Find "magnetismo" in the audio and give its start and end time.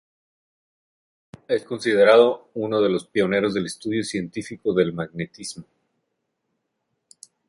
4.93-5.63